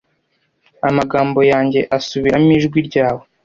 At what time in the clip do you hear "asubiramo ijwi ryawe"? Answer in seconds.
1.97-3.23